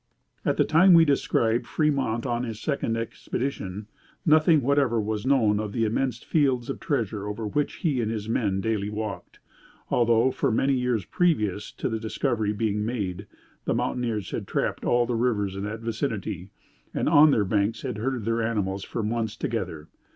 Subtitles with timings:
[0.43, 3.85] At the time we describe Fremont on his second expedition,
[4.25, 8.27] nothing whatever was known of the immense fields of treasure over which he and his
[8.27, 9.37] men daily walked,
[9.91, 13.27] although, for many years previous to the discovery being made,
[13.65, 16.49] the mountaineers had trapped all the rivers in that vicinity,
[16.95, 19.87] and on their banks had herded their animals for months together.